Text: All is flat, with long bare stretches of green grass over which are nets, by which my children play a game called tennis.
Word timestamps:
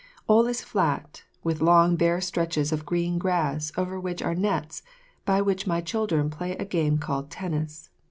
All 0.25 0.47
is 0.47 0.63
flat, 0.63 1.21
with 1.43 1.61
long 1.61 1.95
bare 1.95 2.19
stretches 2.21 2.71
of 2.71 2.87
green 2.87 3.19
grass 3.19 3.71
over 3.77 3.99
which 3.99 4.23
are 4.23 4.33
nets, 4.33 4.81
by 5.25 5.43
which 5.43 5.67
my 5.67 5.79
children 5.79 6.31
play 6.31 6.53
a 6.57 6.65
game 6.65 6.97
called 6.97 7.29
tennis. 7.29 7.91